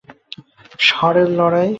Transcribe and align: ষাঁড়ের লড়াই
ষাঁড়ের 0.79 1.29
লড়াই 1.37 1.69